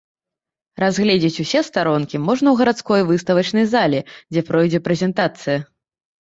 [0.83, 3.99] Разгледзець усе старонкі можна ў гарадской выставачнай зале,
[4.33, 5.59] дзе пройдзе прэзентацыя.